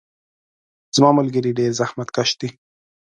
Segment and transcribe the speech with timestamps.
[0.95, 2.49] زما ملګري ډیر زحمت کش دي.